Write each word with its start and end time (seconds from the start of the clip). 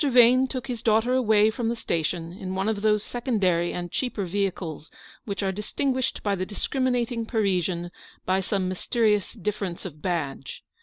Vane 0.03 0.47
took 0.47 0.65
his 0.65 0.81
daughter 0.81 1.13
away 1.13 1.51
from 1.51 1.69
the 1.69 1.75
station 1.75 2.33
in 2.33 2.55
one 2.55 2.67
of 2.67 2.81
those 2.81 3.03
secondary 3.03 3.71
and 3.71 3.91
cheaper 3.91 4.25
vehicles 4.25 4.89
which 5.25 5.43
are 5.43 5.51
distinguished 5.51 6.23
by 6.23 6.33
the 6.33 6.43
discrimi 6.43 6.89
nating 6.89 7.27
Parisian 7.27 7.91
by 8.25 8.39
some 8.39 8.67
mysterious 8.67 9.33
difference 9.33 9.85
of 9.85 10.01
badge. 10.01 10.63